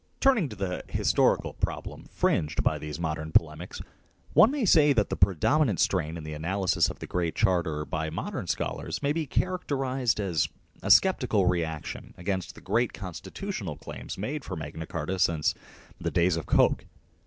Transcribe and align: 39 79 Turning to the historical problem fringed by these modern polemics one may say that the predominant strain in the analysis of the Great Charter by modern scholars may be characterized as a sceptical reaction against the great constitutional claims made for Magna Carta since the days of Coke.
39 0.19 0.49
79 0.49 0.49
Turning 0.49 0.49
to 0.49 0.55
the 0.55 0.97
historical 0.97 1.53
problem 1.53 2.05
fringed 2.05 2.63
by 2.63 2.79
these 2.79 2.99
modern 2.99 3.31
polemics 3.31 3.81
one 4.33 4.49
may 4.49 4.65
say 4.65 4.93
that 4.93 5.11
the 5.11 5.15
predominant 5.15 5.79
strain 5.79 6.17
in 6.17 6.23
the 6.23 6.33
analysis 6.33 6.89
of 6.89 6.97
the 6.97 7.05
Great 7.05 7.35
Charter 7.35 7.85
by 7.85 8.09
modern 8.09 8.47
scholars 8.47 9.03
may 9.03 9.13
be 9.13 9.27
characterized 9.27 10.19
as 10.19 10.49
a 10.81 10.89
sceptical 10.89 11.45
reaction 11.45 12.15
against 12.17 12.55
the 12.55 12.61
great 12.61 12.93
constitutional 12.93 13.75
claims 13.77 14.17
made 14.17 14.43
for 14.43 14.55
Magna 14.55 14.87
Carta 14.87 15.19
since 15.19 15.53
the 15.99 16.09
days 16.09 16.35
of 16.35 16.47
Coke. 16.47 16.87